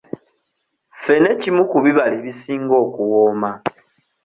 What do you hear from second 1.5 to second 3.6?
ku bibala ebisinga okuwooma.